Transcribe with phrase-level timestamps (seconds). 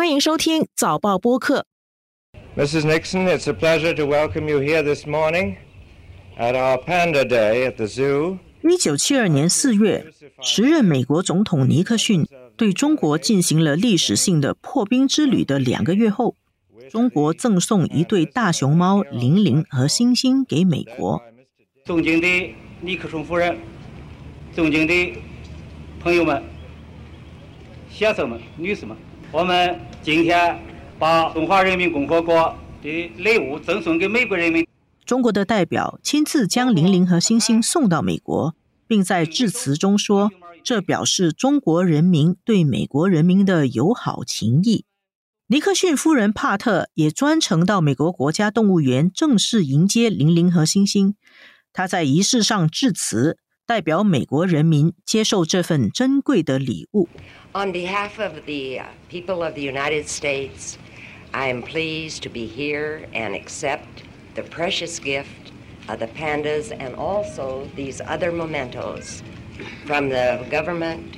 [0.00, 1.66] 欢迎收听早报播客。
[2.56, 2.86] Mrs.
[2.86, 5.56] Nixon, it's a pleasure to welcome you here this morning
[6.38, 8.38] at our Panda Day at the zoo.
[8.62, 10.06] 一九七二年四月，
[10.40, 12.26] 时任美国总统尼克逊
[12.56, 16.34] 对中国进行了历史性的破冰之旅的两个月后，
[16.88, 21.22] 中国赠送一对大熊猫玲玲和星星给美国。
[21.84, 23.58] 尊敬的尼克松夫人，
[24.54, 25.12] 尊敬的
[26.02, 26.42] 朋友们、
[27.90, 28.96] 先生们、女士们，
[29.30, 30.58] 我们今天
[30.98, 34.66] 把中华人民共和国的礼物赠送给美国人民。
[35.04, 38.54] 中国的代表亲自将玲玲和星星送到美国，
[38.86, 40.30] 并在致辞中说
[40.64, 44.86] ：“这表示中国人民对美国人民的友好情谊。”
[45.48, 51.14] 尼克逊夫人帕特也专程到美国国家动物园正式迎接玲玲和星星。
[51.74, 53.36] 他在仪式上致辞，
[53.70, 57.08] 代表美国人民接受这份珍贵的礼物。
[57.52, 60.74] On behalf of the people of the United States,
[61.30, 64.10] I am pleased to be here and accept.
[64.34, 65.52] the precious gift
[65.88, 69.22] of the pandas and also these other mementos
[69.86, 71.16] from the government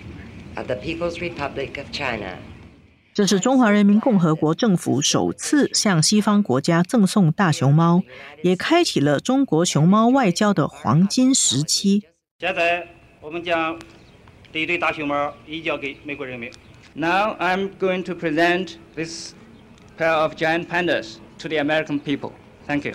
[0.56, 2.38] of the People's Republic of China.
[3.14, 8.02] 这是中华人民共和国政府首次向西方国家赠送大熊猫，
[8.42, 12.04] 也开启了中国熊猫外交的黄金时期。
[12.42, 12.84] 现在
[13.20, 13.78] 我们将
[14.52, 16.50] 这一对大熊猫移交给美国人民。
[16.92, 19.32] Now I'm going to present this
[19.96, 22.32] pair of giant pandas to the American people.
[22.66, 22.94] Thank you.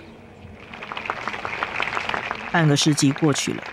[2.52, 3.64] 半个世纪过去了，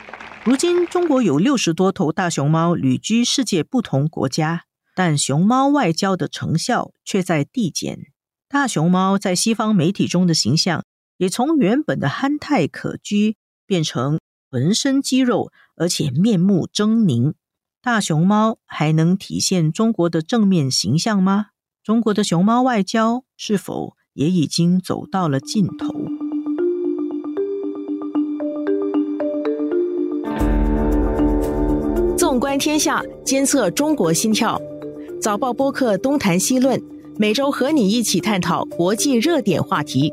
[0.46, 4.64] 如今中国有六十多头大熊猫旅居世界不同国家，
[4.96, 8.00] 但熊猫外交的成效却在递减。
[8.48, 10.86] 大熊猫在西方媒体中的形象
[11.18, 13.36] 也从原本的憨态可掬，
[13.68, 17.34] 变成浑身肌肉而且面目狰狞。
[17.82, 21.48] 大熊猫还能体现中国的正面形象吗？
[21.84, 25.94] 中国的熊猫外交是否也已经走到了尽头？
[32.18, 34.60] 纵观天下，监测中国心跳。
[35.22, 36.82] 早报播客东谈西论，
[37.18, 40.12] 每周和你一起探讨国际热点话题。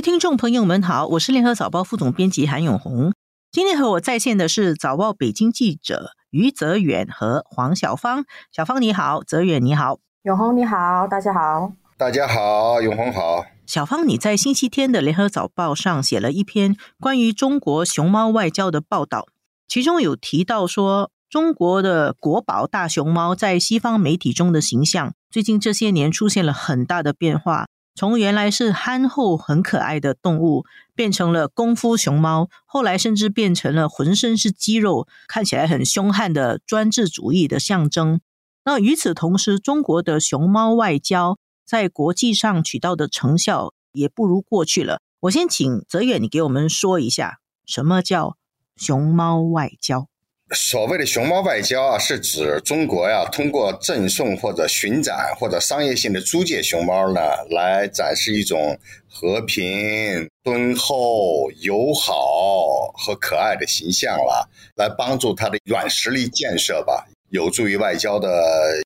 [0.00, 3.12] 各位听众朋友们好，我是联合早报副总编辑韩永红。
[3.52, 8.24] 今天和我在线的是早报北京记者于泽远和黄小芳。
[8.50, 13.44] 小芳你好，泽远你好，永红你好，大家好，大家好，永红好。
[13.66, 19.26] 小芳，你在星期天的《联合早报》上写了一篇关于中国熊猫外交的报道，
[19.68, 27.66] 其中有提到说，中国的国宝大熊猫在西方媒体中的形象，最近这些年出现了很大的变化，
[28.00, 38.22] 从原来是憨厚很可爱的动物，变成了功夫熊猫，后来甚至变成了浑身是肌肉、看起来很凶悍的专制主义的象征。
[38.64, 41.36] 那与此同时，中国的熊猫外交。
[41.66, 45.02] 在国际上取到的成效也不如过去了。
[45.20, 48.38] 我先请泽远，你给我们说一下什么叫
[48.76, 50.09] 熊猫外交。
[50.52, 58.78] 所谓的熊猫外交啊，是指中国呀通过赠送或者巡展或者商业性的租借熊猫呢，来展示一种
[59.08, 68.28] 和平、敦厚、友好和可爱的形象了，来帮助它的软实力建设吧， 有助于外交的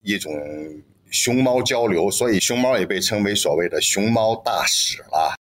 [0.02, 0.32] 一种。
[1.10, 5.36] 熊猫交流，所以熊猫也被称为所谓的熊猫大使了。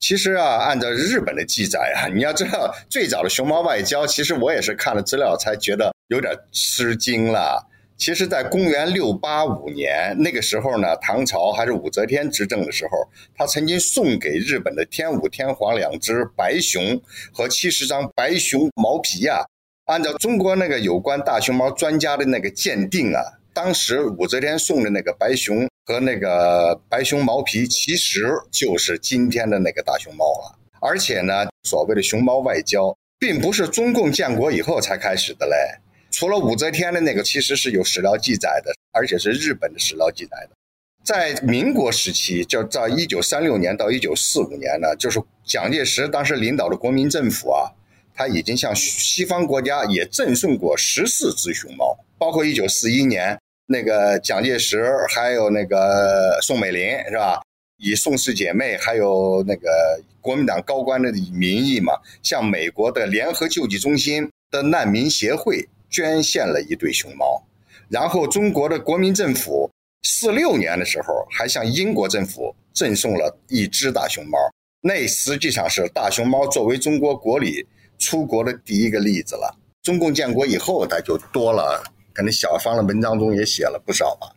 [0.00, 7.66] 其实啊，按照日本的记载啊， 你要知道最早的熊猫外交，其实我也是看了资料才觉得有点吃惊了。
[7.96, 19.44] 其实，在公元六八五年那个时候呢，唐朝还是武则天执政的时候，他曾经送给日本的天武天皇两只白熊和七十张白熊毛皮呀。
[19.86, 23.20] 按照中国那个有关大熊猫专家的那个鉴定啊。
[23.52, 30.58] 当时武则天送的那个白熊和那个白熊毛皮，其实就是今天的那个大熊猫了。
[30.82, 35.56] 而且呢，所谓的熊猫外交，并不是中共建国以后才开始的嘞。
[36.10, 40.50] 除了武则天的那个，其实是有史料记载的，而且是日本的史料记载的。
[41.02, 47.72] 在民国时期，就在一九三六年到一九四五年呢，就是蒋介石当时领导的国民政府啊，
[48.14, 53.40] 他已经向西方国家也赠送过十四只熊猫，包括一九四一年。
[53.70, 57.42] 那个蒋介石还有那个宋美龄是吧？
[57.76, 61.92] 以宋氏姐妹还有那个国民党高官的名义嘛，
[62.22, 67.42] 向美国的联合救济中心的难民协会捐献了一对熊猫。
[67.90, 69.70] 然后中国的国民政府
[70.02, 74.38] 四六年的时候，还向英国政府赠送了一只大熊猫。
[74.80, 77.66] 那实际上是大熊猫作为中国国礼
[77.98, 79.54] 出国的第一个例子了。
[79.82, 81.82] 中共建国以后，它就多了。
[82.18, 84.34] 可能小芳的文章中也写了不少吧。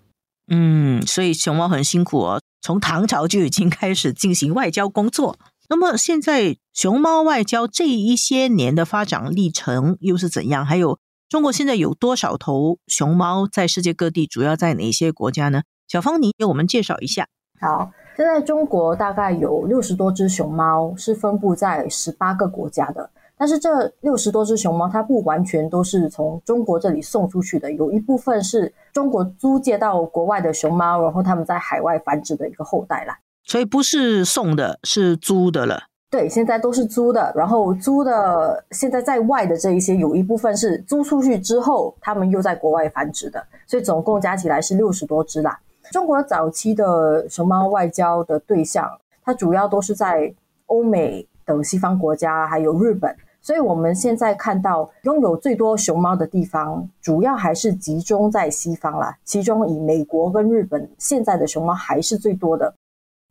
[0.52, 5.40] 嗯，所以熊猫很辛苦哦，从唐朝就已经开始进行外交工作。
[5.68, 10.64] 那么现在熊猫外交这一些年的发展历程又是怎样？
[10.64, 14.28] 还有中国现在有多少头熊猫在世界各地？
[14.28, 15.64] 主要在哪些国家呢？
[15.88, 17.26] 小芳，你给我们介绍一下。
[17.60, 23.10] 好，现在中国大概有六十多只熊猫，是分布在十八个国家的。
[23.42, 33.18] 但是这六十多只熊猫，它不完全都是从中国这里送出去的，有一部分是中国租借到国外的熊猫，然后他们在海外繁殖的一个后代啦。
[33.44, 35.86] 所以不是送的，是租的了。
[36.12, 37.34] 对，现在都是租的。
[37.36, 43.44] 然后租的现在在外的这一些，有一部分是租出去之后，他们又在国外繁殖的。
[43.66, 45.60] 所以总共加起来是六十多只啦。
[45.92, 48.88] 中国早期的熊猫外交的对象，
[49.24, 50.32] 它主要都是在
[50.68, 53.12] 欧美等西方国家，还有日本。
[53.42, 59.18] 所以我们现在看到拥有最多熊猫的地方，主要还是集中在西方啦。
[59.24, 62.74] 其中以美国跟日本现在的熊猫还是最多的。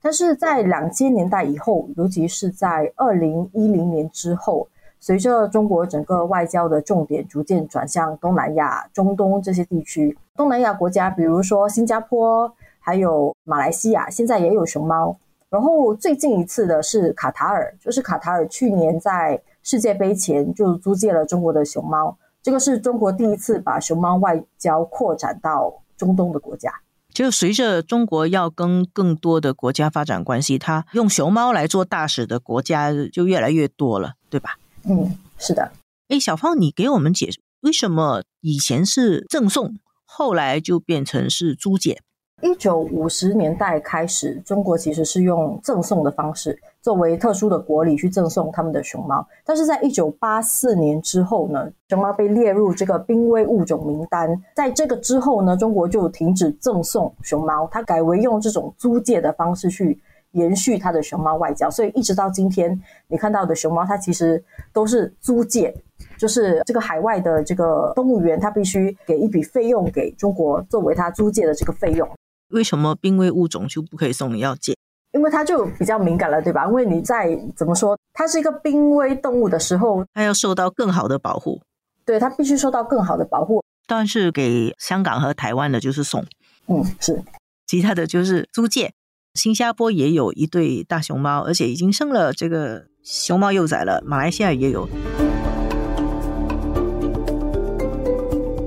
[0.03, 4.67] 但是在两千年代以后，尤其是在二零一零年之后，
[4.99, 15.17] 随着中国整个外交的重点逐渐转向东南亚、中东这些地区，东南亚国家，比如说新加坡，还有马来西亚，现在也有熊猫。
[15.51, 26.73] 然后最近一次的是卡塔尔，就是卡塔尔去年在世界杯前就租借了中国的熊猫，这个是中国第一次把熊猫外交扩展到中东的国家。
[27.13, 34.57] 就随着中国要跟更多的国家发展关系，它用熊猫来做大使的国家就越来越多了，对吧？
[34.85, 35.73] 嗯，是的。
[36.09, 39.75] 哎，小芳，你给我们解释为什么以前是赠送，
[40.05, 42.01] 后来就变成是租借？
[42.43, 49.27] 一九五十年代开始，中国其实是用赠送的方式作为特殊的国礼去赠送他们的熊猫。
[49.45, 54.41] 但是在一九八四年之后呢，熊猫被列入这个濒危物种名单。
[54.55, 60.01] 在这个之后呢，中国就停止赠送熊猫，它改为用这种租借的方式去
[60.33, 61.71] 延续它的熊猫外交。
[61.71, 64.43] 所以一直到今天，你看到的熊猫，它其实
[64.73, 65.75] 都是租借，
[66.17, 72.09] 就是这个海外的这个动物园，它必须给一笔费用给中国，作为它租借的这个费用。
[72.51, 74.35] 为什么濒危物种就不可以送？
[74.35, 74.75] 你要借？
[75.13, 76.67] 因为它就比较敏感了，对吧？
[76.67, 81.61] 因为你在怎么说，它是一个濒危动物的时候，它要受到更好的保护。
[82.05, 83.63] 对，它必须受到更好的保护。
[83.87, 86.25] 但是给香港和台湾的，就是送。
[86.69, 87.23] 嗯，是。
[87.67, 88.93] 其他的就是租借。
[89.35, 94.03] 新加坡也有一对大熊猫，而且已经生了这个熊猫幼崽了。
[94.05, 94.89] 马来西亚也有。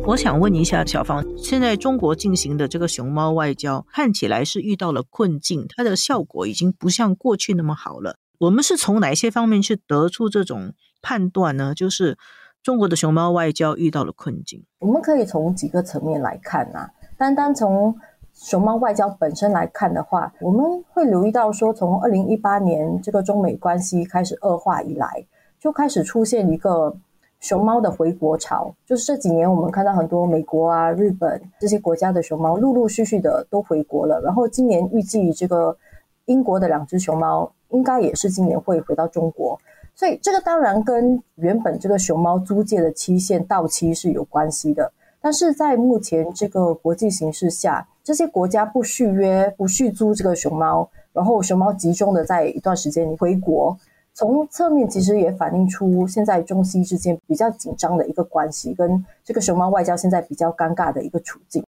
[0.05, 8.17] 我想问一下小芳，现在中国进行的这个熊猫外交看起来是遇到了困境，它的效果已经不像过去那么好了。
[8.39, 11.73] 我们是从哪些方面去得出这种判断呢？
[11.73, 12.17] 就是
[12.61, 14.65] 中国的熊猫外交遇到了困境。
[14.79, 17.97] 我们可以从几个层面来看啊，单单从
[18.33, 25.25] 熊猫外交本身来看的话，我们会留意到说，从二零一八年这个中美关系开始恶化以来，
[25.61, 26.97] 就开始出现一个。
[27.43, 34.21] 熊猫的回国潮，就是这几年我们看到很多美国啊、日本这些国家的熊猫陆陆续续的都回国了。
[34.21, 35.75] 然后今年预计这个
[36.23, 39.59] 英国的两只熊猫应该也是今年会回到中国，
[39.93, 44.89] 所以这个当然跟原本这个熊猫租借的期限到期是有关系的。
[45.19, 53.77] 但是在目前这个国际形势下，这些国家不续约、不续租这个熊猫，然后熊猫集中的在一段时间里回国。
[54.15, 61.63] 从侧面其实也反映出现在中西之间比较紧张的一个关系，跟这个熊猫外交现在比较尴尬的一个处境。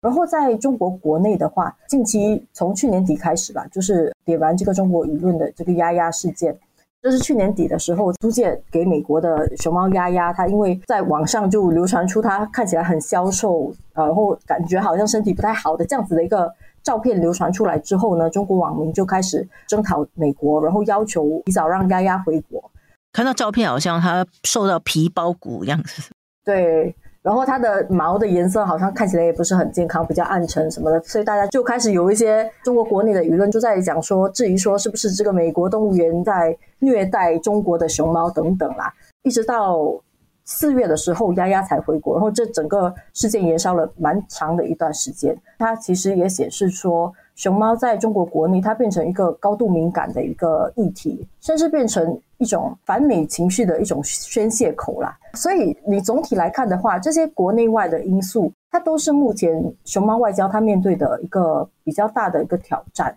[0.00, 6.58] 然后在中国国内的话，近期从去年底开始吧，就是点燃这个中国舆论的这个丫丫事件，
[7.00, 16.52] 就是去年底的时候租借给美国的熊猫丫丫，它因为在网上就流传出它看起来很消瘦，然后感觉好像身体不太好的这样子的一个。
[16.84, 22.70] 照片流传出来之后呢，中国网民就开始征讨美国，然后要求提早让丫丫回国。
[23.12, 26.12] 看到照片，好像它瘦到皮包骨样子。
[26.44, 40.03] 对，然后它的毛的颜色好像看起来也不是很健康，比较暗沉什么的，所以大家就开始有一些中国国内的舆论就在讲说，质疑说是不是这个美国动物园在虐待中国的熊猫等等啦，一直到。
[40.44, 45.36] 四月的时候，丫丫才回国，然后这整个事件延烧了蛮长的一段时间。
[45.58, 55.16] 它其实也显示说，熊猫在中国国内它变成一个高度敏感的一个议题，甚至变成一种反美情绪的一种宣泄口啦。
[55.32, 63.16] 所以你总体来看的话，这些国内外的因素，它都是目前熊猫外交它面对的一个比较大的一个挑战。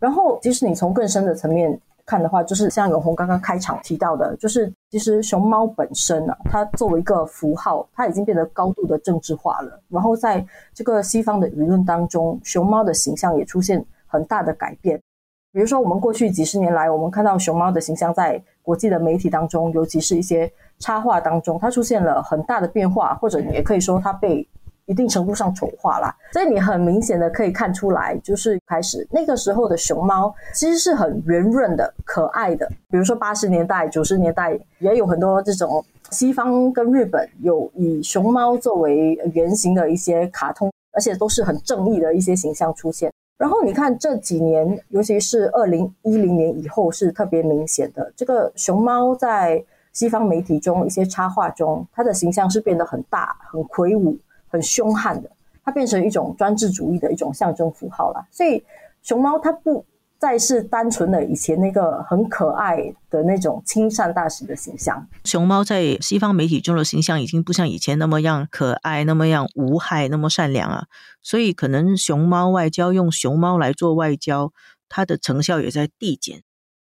[0.00, 9.80] 然后，即使你从更深的层面看的话，就是像永红刚刚开场提到的，就是其实熊猫本身啊，它作为一个符号，它已经变得高度的政治化了。
[9.88, 10.44] 然后在
[10.74, 15.00] 这个西方的舆论当中，熊猫的形象也出现很大的改变。
[15.52, 24.46] 比如说，我们过去几十年来，我们看到熊猫的形象在国际的媒体当中，尤其是一些插画当中，它出现了很大的变化，或者也可以说它被。
[24.86, 32.68] 一定程度上丑化啦，所以你很明显的可以看出来，就是开始那个时候的熊猫其实是很圆润的、可爱的。
[32.90, 43.10] 比如说八十年代、九十年代也有很多这种西方跟日本有以熊猫作为原型的一些卡通，而且都是很正义的一些形象出现。
[43.38, 54.16] 然后你看这几年，尤其是二零一零年以后是特别明显的，这个熊猫在西方媒体中一些插画中，它的形象是变得很大、很魁梧。
[54.54, 55.28] 很凶悍的，
[55.64, 58.24] 它变成一种专制主义的一种象征符号了。
[58.30, 58.62] 所以
[59.02, 59.84] 熊猫它不
[60.16, 65.04] 再是单纯的以前那个很可爱的那种亲善大使的形象。
[65.24, 70.86] 熊猫在西方媒体中的形象已经不像以前那么样可爱，那么样无害，那么善良啊。
[71.20, 74.52] 所以可能熊猫外交用熊猫来做外交，
[74.88, 76.44] 它的成效也在递减。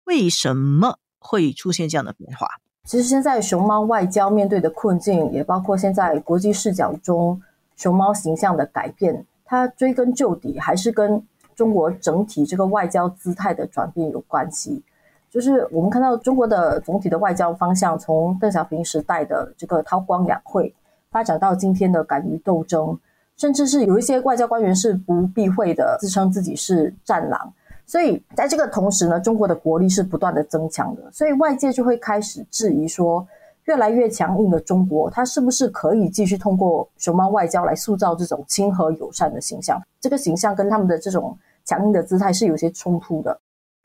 [0.04, 2.47] 为什么会出现这样的变化？
[2.85, 7.40] 其实现在熊猫外交面对的困境，也包括现在国际视角中。
[7.76, 11.22] 熊猫形象的改变，它追根究底还是跟
[11.54, 14.82] 中国整体这个外交姿态的转变有关系。
[15.30, 20.72] 就是我们看到中国的总体的外交方向，从邓小平时代的这个韬光养晦，
[21.10, 22.96] 发展到今天的敢于斗争，
[23.36, 27.52] 甚至是有一些外交官员是不避讳的自称自己是战狼。
[27.84, 33.26] 所以在这个同时呢，中国的国力是不断的增强的，所以外界就会开始质疑说。
[33.64, 39.80] 越来越强硬的中国，它是不是可以继续通过熊猫外交来塑造这种亲和友善的形象？
[40.00, 43.38] 这个形象跟他们的这种强硬的姿态是有些冲突的。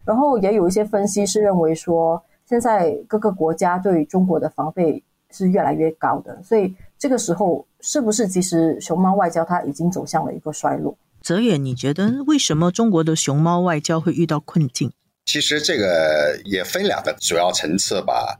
[0.06, 10.98] 然后也有一些分析是认为说，现在各个国家对中国的防备是越来越高的，所以这个时候是不是其实熊猫外交它已经走向了一个衰落？
[11.22, 14.92] 泽远，你觉得为什么中国的熊猫外交会遇到困境？
[15.26, 18.40] 其实这个也分两个主要层次吧。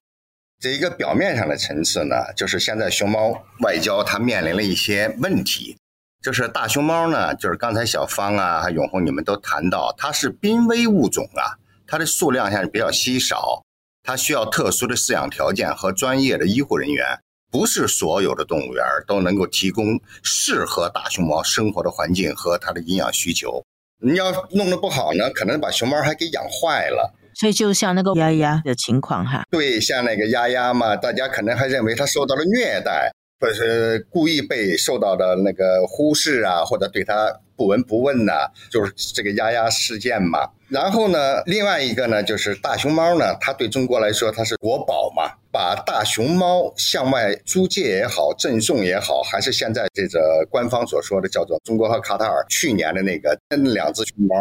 [0.62, 5.78] 这一个表面上的层次呢，就是现在熊猫外交它面临了一些问题，
[6.22, 11.56] 就是大熊猫呢，就是刚才小芳啊、还永红你们都谈到，它是濒危物种啊，
[11.88, 13.64] 它的数量现在比较稀少，
[14.04, 23.64] 它需要特殊的饲养条件和专业的医护人员，不是所有的动物园都能够提供适合大熊猫生活的环境和它的营养需求。
[24.02, 27.16] 你要弄得不好呢，可能把熊猫还给养坏了。
[27.40, 40.50] 所以就像那个丫丫的情况哈，对，像那个丫丫嘛，大家可能还认为她受到了虐待，或者是故意被受到的那个忽视啊，或者对她不闻不问呐，就是这个丫丫事件嘛。
[40.68, 54.36] 然后呢，另外一个呢，就是大熊猫呢，它对中国来说它是国宝嘛，把大熊猫向外租借也好，赠送也好，还是现在这个官方所说的叫做中国和卡塔尔去年的那个那两只熊猫。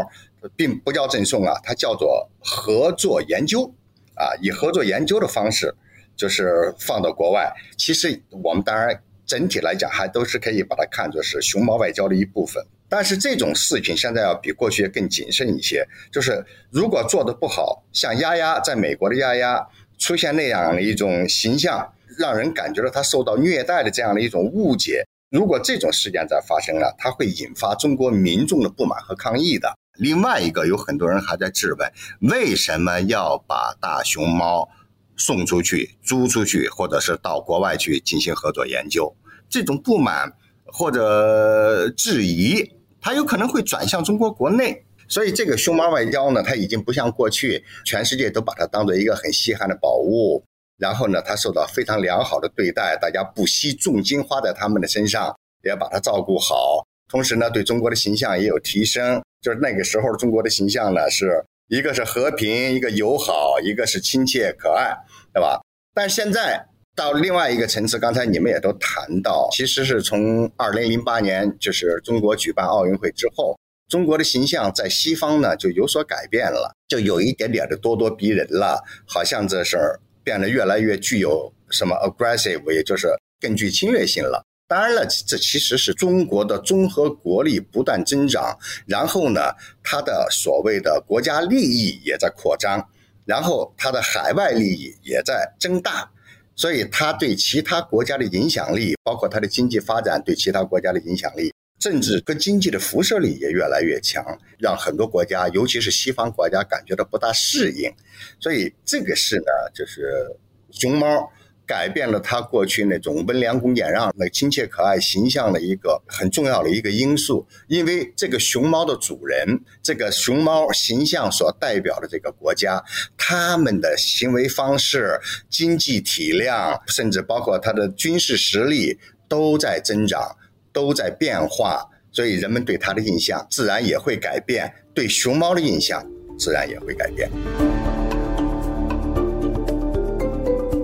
[0.56, 3.72] 并不叫赠送啊，它叫做合作研究，
[4.14, 5.74] 啊，以合作研究的方式，
[6.16, 7.52] 就是放到国外。
[7.76, 12.64] 其实我们当然整体来讲，还都是可以把它看作是熊猫外交的一部分。
[12.90, 19.68] 但是这种事情现在要比过去更谨慎一些，就是如果做的不好，像丫丫在美国的丫丫
[19.98, 29.70] 出现那样的一种形象，让人感觉到她受到虐待的这样的一种误解，如果这种事件再发生了，它会引发中国民众的不满和抗议的。
[29.98, 31.92] 另外一个，有很多人还在质问，
[32.30, 34.68] 为什么要把大熊猫
[35.16, 39.12] 送出去、租出去，或者是到国外去进行合作研究？
[39.48, 40.32] 这种不满
[40.64, 44.84] 或者质疑，它有可能会转向中国国内。
[45.08, 50.44] 所以，这个熊猫外交呢，它已经不像过去，全世界都把它当做一个很稀罕的宝物，
[50.76, 56.86] 然后呢，它受到非常良好的对待，大家不惜重金花在他们的身上，也要把它照顾好。
[57.08, 59.22] 同时呢，对中国的形象也有提升。
[59.48, 64.94] 就是那个时候中国的形象呢，是一个是和平，一个友好，一个是亲切可爱，
[65.32, 65.58] 对吧？
[65.94, 66.62] 但现在
[66.94, 83.08] 到另外一个层次，刚才你们也都谈到，其实是从二零零八年就是中国举办奥运会之后，中国的形象在西方呢就有所改变了，就有一点点的咄咄逼人了，好像这事儿变得越来越具有什么 aggressive，也就是
[83.40, 84.44] 更具侵略性了。
[84.68, 88.54] 当然了，这其实是中国的综合国力不断增长，
[88.86, 89.40] 然后呢，
[89.82, 92.86] 它的所谓的国家利益也在扩张，
[93.24, 96.10] 然后它的海外利益也在增大，
[96.54, 104.22] 所以它对其他国家的影响力，包括它的经济发展对其他国家的影响力，政治跟经济的辐射力也越来越强，
[104.58, 107.90] 让很多国家，尤其是西方国家感觉到不大适应。
[108.38, 110.36] 所以这个是呢，就是
[110.70, 111.26] 熊猫。
[111.68, 122.82] 改变了他过去那种温良恭俭让、那亲切可爱形象的一个很重要的一个因素，因为这个熊猫的主人，这个熊猫形象所代表的这个国家，
[123.18, 125.20] 他们的行为方式、
[125.50, 128.98] 经济体量，甚至包括它的军事实力
[129.28, 130.36] 都在增长，
[130.72, 136.02] 都在变化，所以人们对它的印象自然也会改变，对熊猫的印象
[136.38, 137.30] 自然也会改变。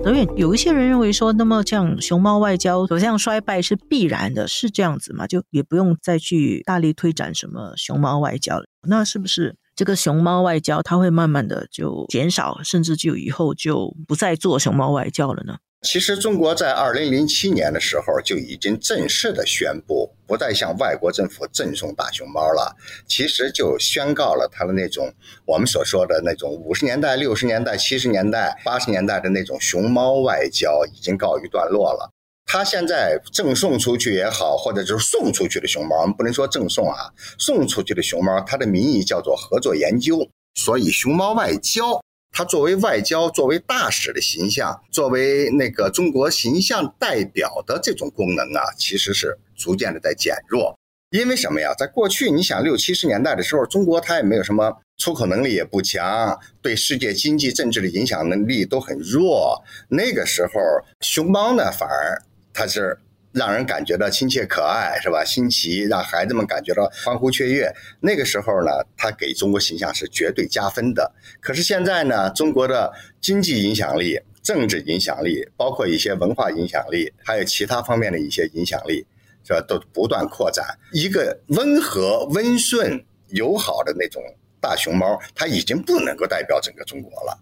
[0.05, 5.25] 所以有一些人认为说，那么这样熊猫外交走向衰败是必然的，是这样子吗？
[5.25, 8.65] 就也不用再去大力推展什么熊猫外交了。
[8.87, 15.57] 那是不是这个熊猫外交它会慢慢的就减少，甚至就以后就不再做熊猫外交了呢？
[15.85, 22.75] 其实，中国在二零零七年的时候就已经正式的宣布，不再向外国政府赠送大熊猫了。
[23.07, 25.13] 其实就宣告了它的那种
[25.45, 32.09] 我们所说的那种五十年代、六十年代、七十年代、八十年代的那种熊猫外交已经告一段落了。
[32.47, 40.27] 它现在赠送出去也好，或者就是送出去的熊猫，我们不能说赠送啊，送出去的熊猫，它的名义叫做合作研究。
[40.55, 42.01] 所以，熊猫外交。
[42.37, 50.77] 他作为外交、作为大使的形象，作为那个中国形象代表的这种功能啊，其实是逐渐的在减弱。
[51.11, 51.73] 因为什么呀？
[51.77, 59.63] 在过去，你想六七十年代的时候，中国它也没有什么出口能力，也不强，对世界经济、政治的影响能力都很弱。
[59.87, 60.59] 那个时候，
[60.99, 62.21] 熊猫呢，反而
[62.53, 62.99] 它是。
[63.35, 65.21] 让人感觉到亲切可爱，是吧？
[65.25, 67.69] 新奇，让孩子们感觉到欢呼雀跃。
[67.99, 71.11] 那个时候呢，他给中国形象是绝对加分的。
[71.41, 79.05] 可是现在呢，中国的经济影响力、政治影响力，包括一些文化影响力，还有其他方面的一些影响力，
[79.43, 79.59] 是吧？
[79.67, 80.65] 都不断扩展。
[80.93, 84.23] 一个温和、温顺、友好的那种
[84.61, 87.37] 大熊猫，它已经不能够代表整个中国了。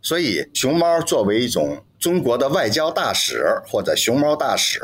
[0.00, 4.80] 所以，熊猫作为一种中国的外交大使或者熊猫大使。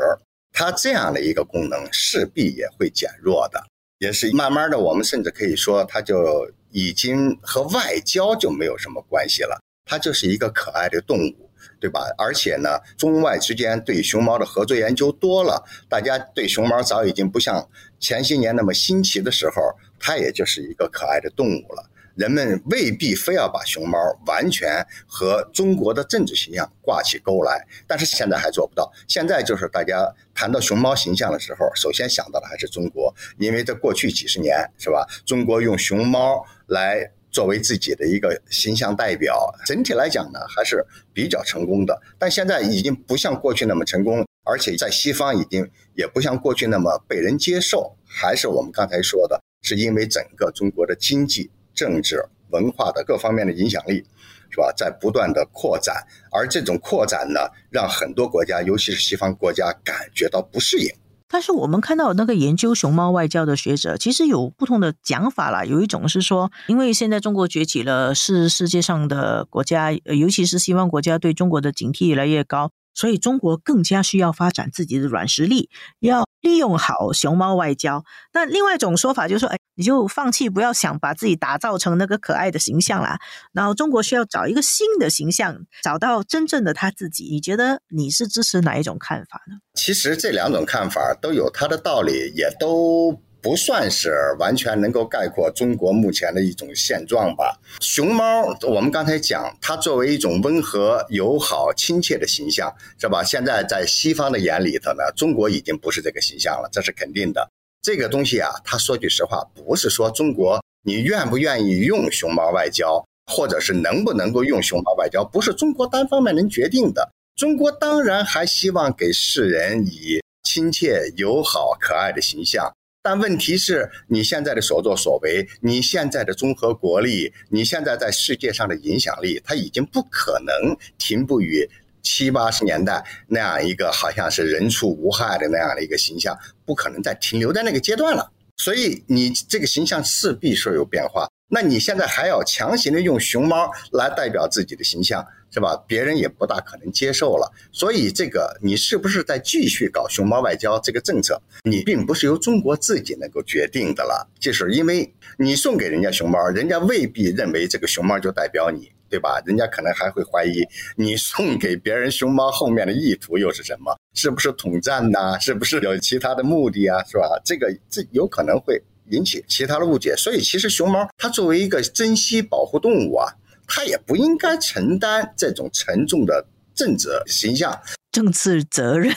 [0.51, 3.63] 它这样的一个功能势必也会减弱的，
[3.99, 9.59] 也是慢慢的，我们甚至可以说，它就已经和外交就没有什么关系了。
[9.85, 12.01] 它就是一个可爱的动物，对吧？
[12.17, 17.67] 而且呢，中外之间对熊猫的合作研究多了，大家对熊猫早已经不像
[17.99, 19.61] 前些年那么新奇的时候，
[19.99, 21.89] 它也就是一个可爱的动物了。
[22.15, 28.91] 人们未必非要把熊猫完全和中国的政治形象挂起钩来，但是现在还做不到。
[29.07, 35.07] 现在就是大家谈到熊猫形象的时候，首先想到的还是中国，因为在过去几十年，是吧？
[35.25, 42.01] 中国用熊猫来作为自己的一个形象代表，整体来讲呢，还是比较成功的。
[42.19, 47.95] 但现在已经不像过去那么成功，而且在西方已经也不像过去那么被人接受。
[48.05, 51.49] 还是我们刚才说的，是因为整个中国的经济。
[51.81, 54.05] 政治文化的各方面的影响力，
[54.51, 55.95] 是吧，在不断的扩展，
[56.31, 57.39] 而这种扩展呢，
[57.71, 60.93] 让很多国家，尤其是西方国家，感觉到不适应。
[61.27, 65.65] 但是我们看到那个研究熊猫外交的学者，其实有不同的讲法啦。
[65.65, 72.69] 有一种是说，因为现在中国崛起了，是世界上的国家，尤其是西方国家对中国的警惕越来越高。
[72.93, 78.03] 所以中国更加需要发展自己的软实力，要利用好熊猫外交。
[78.33, 83.19] 那另外一种说法就是说，哎，你就放弃，不要想把自己打造成那个可爱的形象啦。
[83.53, 87.25] 然后中国需要找一个新的形象，找到真正的他自己。
[87.31, 89.57] 你觉得你是支持哪一种看法呢？
[89.73, 93.21] 其实这两种看法都有它的道理，也都。
[93.41, 97.59] 不算是完全能够概括中国目前的一种现状吧。
[97.79, 103.23] 熊猫，我们刚才讲，它作为一种温和、友好、亲切的形象，是吧？
[103.23, 107.49] 现在在西方的眼里头呢，中国已经不是这个形象了，这是肯定的。
[107.81, 117.11] 这个东西啊，他说句实话，不是说中国你愿不愿意用熊猫外交，或者是能不能够用熊猫外交，不是中国单方面能决定的。
[117.35, 122.71] 中国当然还希望给世人以亲切、友好、可爱的形象。
[123.03, 131.67] 但问题是你现在的所作所为，你现在的综合国力，你现在在世界上的影响力，它已经不可能停步于
[132.03, 138.31] 七八十年代那样一个好像是人畜无害的那样的一个形象，不可能再停留在那个阶段了。
[138.57, 141.27] 所以你这个形象势必是有变化。
[141.51, 145.23] 那你现在还要强行的用熊猫来代表自己的形象？
[145.53, 145.75] 是吧？
[145.85, 151.41] 别人也不大可能接受了，所以这个你是不是在继续搞熊猫外交这个政策？
[151.63, 159.43] 你并不是由中国自己能够决定的了，就是因为你送给人家熊猫，人家未必认为这个熊猫就代表你，对吧？
[159.45, 160.63] 人家可能还会怀疑
[160.95, 163.93] 你送给别人熊猫后面的意图又是什么？
[164.13, 165.37] 是不是统战呐？
[165.37, 167.03] 是不是有其他的目的啊？
[167.03, 167.41] 是吧？
[167.43, 168.81] 这个这有可能会
[169.11, 170.15] 引起其他的误解。
[170.17, 173.27] 所以，其实熊猫它作为一个珍稀保护动物啊，
[173.67, 177.79] 它也不应该承担这种沉重的政治形象、
[178.11, 179.13] 政治责任。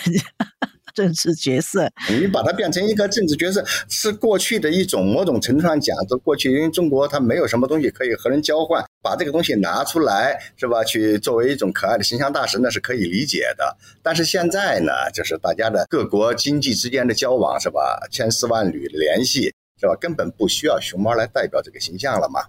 [0.95, 10.85] 政治角色，你把它变成一个政治角色，是过去的一种某种程度上讲，这过去因为中国它没有什么东西可以和人交换，把这个东西拿出来是吧？
[10.85, 13.77] 去作为一种可爱的形象大使，那是可以理解的。
[14.05, 18.07] 但是现在呢，就是大家的各国经济之间的交往是吧？
[18.13, 19.95] 千丝万缕的联系是吧？
[20.01, 22.41] 根本不需要熊猫来代表这个形象了嘛。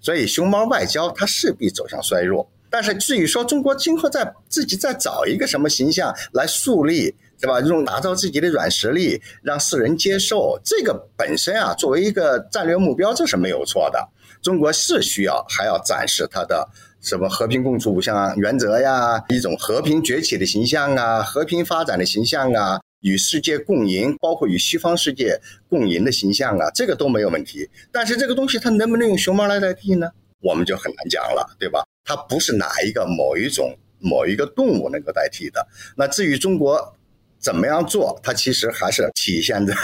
[0.00, 2.50] 所以熊猫外交它势必走向衰弱。
[2.70, 7.14] 但是至于说中国今后再自己再找一个什么形象来树立。
[7.40, 7.60] 对吧？
[7.60, 14.08] 用打造自己的软实力，让世人接受这个本身啊，作为一个战略目标，这是没有错的。
[14.40, 16.66] 中国是需要还要展示它的
[17.02, 27.70] 什么和平共处五项原则呀，一种和平崛起的形象啊，和平发展的形象啊，与世界共赢，包括与西方世界共赢的形象啊，这个都没有问题。
[27.92, 30.10] 但是这个东西它能不能用熊猫来代替呢？
[30.40, 31.84] 我们就很难讲了，对吧？
[32.04, 35.66] 它不是哪一个某一种某一个动物能够代替的。
[35.96, 36.94] 那至于中国。
[37.40, 38.18] 怎么样做？
[38.22, 39.74] 它其实还是体现在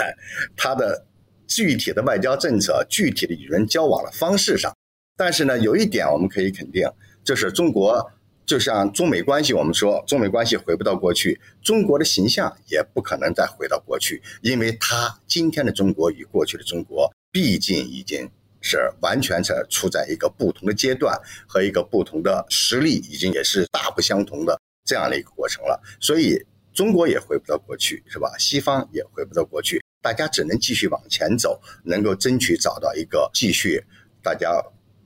[0.57, 1.05] 它的
[1.45, 4.75] 具体的外交政策、具体的与人交往的方式上。
[5.15, 6.89] 但是呢，有一点我们可以肯定，
[7.23, 8.11] 就是中国
[8.51, 25.81] 就像中美关系，我们说中美关系回不到过去，中国的形象也不可能再回到过去，因为它今天的中国与过去的中国，毕竟已经是完全是处在一个不同的阶段和一个不同的实力，已经也是大不相同的这样的一个过程了。
[26.01, 26.45] 所以。
[26.73, 28.33] 中国也回不到过去，是吧？
[28.39, 33.83] 西方也回不到过去，大家只能继续往前走，能够争取找到一个继续
[34.23, 34.49] 大家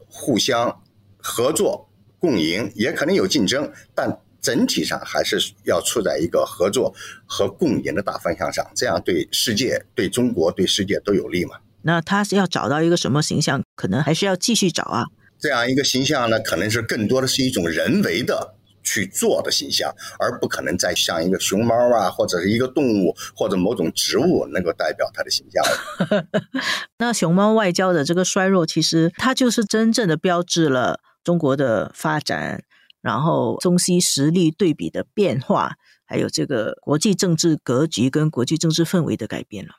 [0.08, 0.84] 互相
[1.17, 1.89] 合作
[2.25, 6.93] 共赢，也可能有竞争，但整体上还是要处在一个合作
[7.25, 11.57] 和共赢的大方向上，这样对世界、对中国、对世界都有利嘛？
[11.83, 13.61] 那他是要找到一个什么形象？
[13.75, 15.05] 可能还是要继续找啊。
[15.38, 18.55] 这样一个形象呢，可能是更多的是一种人为的。
[18.88, 26.29] 去做的形象，而不可能再像一个熊猫啊，或者是一个动物，或者某种植物能够代表它的形象。
[26.99, 32.63] 那熊猫外交的这个衰弱，其实它就是真正的标志了中国的发展，
[33.01, 35.73] 然后中西实力对比的变化，
[36.05, 39.71] 还有这个国际政治格局跟国际政治氛围的改变了。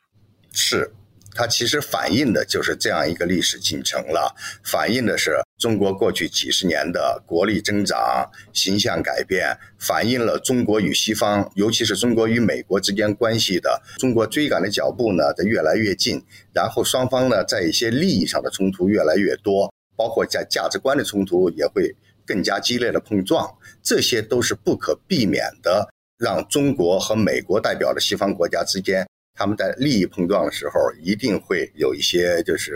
[0.52, 0.92] 是。
[1.38, 21.94] 它其实反映的就是这样一个历史进程了，反映的是中国过去几十年的国力增长、形象改变，反映了中国与西方，尤其是中国与美国之间关系的中国追赶的脚步呢在越来越近，然后双方呢在一些利益上的冲突越来越多，包括在价值观的冲突也会
[22.26, 29.06] 更加激烈的碰撞，这些都是不可避免的，让中国和美国代表的西方国家之间。
[29.38, 32.74] 他们在利益碰撞的时候，一定会有一些就是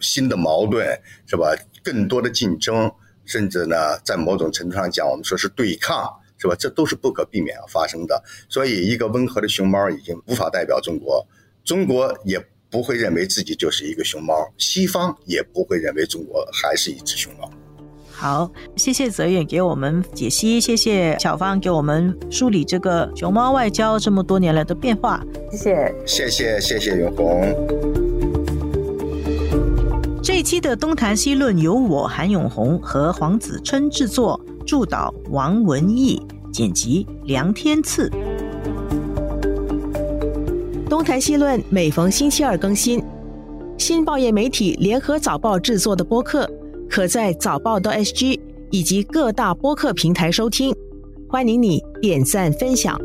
[0.00, 0.86] 新的矛盾，
[1.26, 1.56] 是吧？
[1.82, 2.92] 更多的竞争，
[3.24, 6.54] 甚至呢，在某种程度上讲，我们说是对抗，是吧？
[6.58, 8.22] 这都是不可避免要发生的。
[8.50, 11.26] 所以，一个温和的熊猫已经无法代表中国，
[11.64, 12.38] 中国也
[12.74, 17.48] 不会认为自己就是一个熊猫，西方也不会认为中国还是一只熊猫。
[18.10, 25.22] 好，谢谢泽远给我们解析，谢谢小芳给我们梳理这个熊猫外交这么多年来的变化。
[25.52, 25.56] 谢
[26.04, 27.54] 谢，谢谢，谢谢永红。
[30.20, 36.20] 这一期的东谈西论由我韩永红和黄子琛制作，助导王文义，
[36.52, 38.10] 剪辑梁天赐。
[40.94, 43.02] 东谈西论每逢星期二更新，
[43.76, 46.48] 新报业媒体联合早报制作的播客。
[46.88, 48.38] 可在早报的 SG
[48.70, 50.72] 以及各大播客平台收听，
[51.28, 52.96] 欢迎你点赞分享。